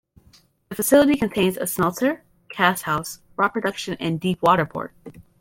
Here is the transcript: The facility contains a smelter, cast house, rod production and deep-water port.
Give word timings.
The 0.69 0.75
facility 0.75 1.15
contains 1.15 1.57
a 1.57 1.67
smelter, 1.67 2.23
cast 2.49 2.85
house, 2.85 3.19
rod 3.37 3.49
production 3.49 3.97
and 3.99 4.19
deep-water 4.19 4.65
port. 4.65 4.93